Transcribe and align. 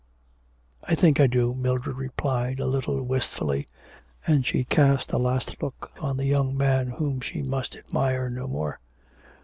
'I 0.85 0.95
think 0.95 1.19
I 1.19 1.27
do,' 1.27 1.53
Mildred 1.53 1.95
replied 1.95 2.59
a 2.59 2.65
little 2.65 3.03
wistfully, 3.03 3.67
and 4.25 4.43
she 4.43 4.63
cast 4.63 5.11
a 5.13 5.19
last 5.19 5.61
look 5.61 5.91
on 5.99 6.17
the 6.17 6.25
young 6.25 6.57
man 6.57 6.87
whom 6.87 7.21
she 7.21 7.43
must 7.43 7.75
admire 7.75 8.27
no 8.27 8.47
more. 8.47 8.79